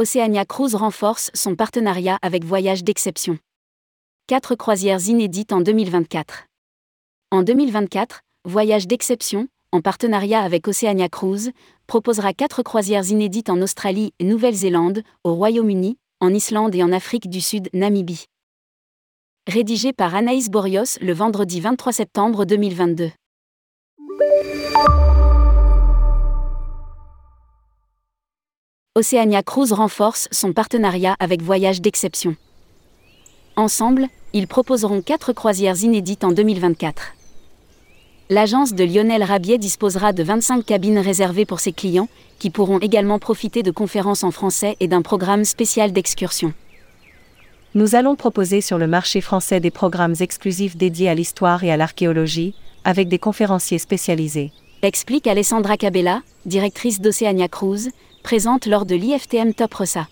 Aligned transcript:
Oceania 0.00 0.46
Cruise 0.46 0.74
renforce 0.74 1.30
son 1.34 1.54
partenariat 1.56 2.18
avec 2.22 2.42
Voyage 2.42 2.84
d'exception. 2.84 3.38
Quatre 4.28 4.54
croisières 4.54 5.06
inédites 5.06 5.52
en 5.52 5.60
2024. 5.60 6.46
En 7.30 7.42
2024, 7.42 8.22
Voyage 8.46 8.86
d'exception, 8.86 9.48
en 9.72 9.82
partenariat 9.82 10.40
avec 10.40 10.66
Oceania 10.68 11.10
Cruise, 11.10 11.52
proposera 11.86 12.32
quatre 12.32 12.62
croisières 12.62 13.10
inédites 13.10 13.50
en 13.50 13.60
Australie 13.60 14.14
et 14.20 14.24
Nouvelle-Zélande, 14.24 15.02
au 15.22 15.34
Royaume-Uni, 15.34 15.98
en 16.20 16.32
Islande 16.32 16.74
et 16.74 16.82
en 16.82 16.92
Afrique 16.92 17.28
du 17.28 17.42
Sud, 17.42 17.68
Namibie. 17.74 18.24
Rédigé 19.46 19.92
par 19.92 20.14
Anaïs 20.14 20.48
Borios 20.48 20.96
le 21.02 21.12
vendredi 21.12 21.60
23 21.60 21.92
septembre 21.92 22.46
2022. 22.46 23.10
Oceania 29.00 29.42
Cruise 29.42 29.72
renforce 29.72 30.28
son 30.30 30.52
partenariat 30.52 31.16
avec 31.20 31.40
Voyage 31.40 31.80
d'exception. 31.80 32.36
Ensemble, 33.56 34.08
ils 34.34 34.46
proposeront 34.46 35.00
quatre 35.00 35.32
croisières 35.32 35.82
inédites 35.82 36.22
en 36.22 36.32
2024. 36.32 37.14
L'agence 38.28 38.74
de 38.74 38.84
Lionel 38.84 39.22
Rabier 39.22 39.56
disposera 39.56 40.12
de 40.12 40.22
25 40.22 40.66
cabines 40.66 40.98
réservées 40.98 41.46
pour 41.46 41.60
ses 41.60 41.72
clients, 41.72 42.10
qui 42.38 42.50
pourront 42.50 42.78
également 42.78 43.18
profiter 43.18 43.62
de 43.62 43.70
conférences 43.70 44.22
en 44.22 44.32
français 44.32 44.76
et 44.80 44.86
d'un 44.86 45.00
programme 45.00 45.46
spécial 45.46 45.92
d'excursion. 45.92 46.52
Nous 47.74 47.94
allons 47.94 48.16
proposer 48.16 48.60
sur 48.60 48.76
le 48.76 48.86
marché 48.86 49.22
français 49.22 49.60
des 49.60 49.70
programmes 49.70 50.16
exclusifs 50.20 50.76
dédiés 50.76 51.08
à 51.08 51.14
l'histoire 51.14 51.64
et 51.64 51.72
à 51.72 51.78
l'archéologie, 51.78 52.54
avec 52.84 53.08
des 53.08 53.18
conférenciers 53.18 53.78
spécialisés. 53.78 54.52
Explique 54.82 55.26
Alessandra 55.26 55.78
Cabella, 55.78 56.20
directrice 56.44 57.00
d'Oceania 57.00 57.48
Cruise, 57.48 57.90
présente 58.22 58.66
lors 58.66 58.86
de 58.86 58.94
l'IFTM 58.94 59.54
Top 59.54 59.74
Ressa. 59.74 60.08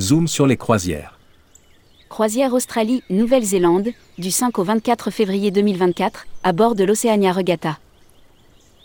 Zoom 0.00 0.28
sur 0.28 0.46
les 0.46 0.56
croisières. 0.56 1.18
Croisière 2.08 2.52
Australie-Nouvelle-Zélande, 2.52 3.88
du 4.18 4.30
5 4.30 4.58
au 4.58 4.64
24 4.64 5.10
février 5.10 5.50
2024, 5.50 6.26
à 6.42 6.52
bord 6.52 6.74
de 6.74 6.84
l'Oceania 6.84 7.32
Regatta. 7.32 7.78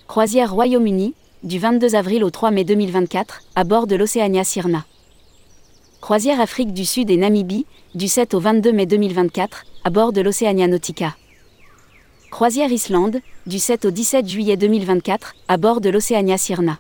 Croisière 0.08 0.54
Royaume-Uni, 0.54 1.14
du 1.44 1.60
22 1.60 1.96
avril 1.96 2.24
au 2.24 2.30
3 2.30 2.52
mai 2.52 2.64
2024, 2.64 3.42
à 3.56 3.64
bord 3.64 3.88
de 3.88 3.96
l'Oceania 3.96 4.44
Sirna. 4.44 4.86
Croisière 6.00 6.40
Afrique 6.40 6.74
du 6.74 6.86
Sud 6.86 7.10
et 7.10 7.18
Namibie, 7.18 7.66
du 7.96 8.08
7 8.08 8.34
au 8.34 8.40
22 8.40 8.72
mai 8.72 8.86
2024, 8.86 9.66
à 9.84 9.90
bord 9.90 10.14
de 10.14 10.22
l'Oceania 10.22 10.68
Nautica. 10.68 11.16
Croisière 12.32 12.72
Islande, 12.72 13.20
du 13.46 13.60
7 13.60 13.86
au 13.86 13.92
17 13.92 14.28
juillet 14.28 14.58
2024, 14.58 15.36
à 15.48 15.58
bord 15.58 15.82
de 15.82 15.90
l'Oceania 15.90 16.38
Sirna. 16.38 16.80